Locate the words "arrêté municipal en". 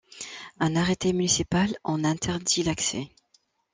0.75-2.03